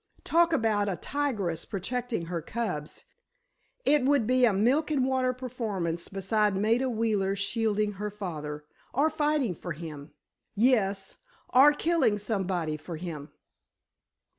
[0.23, 3.05] Talk about a tigress protecting her cubs;
[3.85, 9.53] it would be a milk and water performance beside Maida Wheeler shielding her father—or fighting
[9.53, 11.17] for him—yes,
[11.49, 13.29] or killing somebody for him!"